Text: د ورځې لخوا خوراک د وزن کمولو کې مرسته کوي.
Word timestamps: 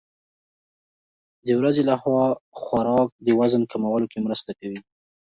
د 1.45 1.47
ورځې 1.59 1.81
لخوا 1.89 2.25
خوراک 2.61 3.09
د 3.25 3.27
وزن 3.39 3.63
کمولو 3.71 4.05
کې 4.11 4.19
مرسته 4.25 4.51
کوي. 4.59 4.79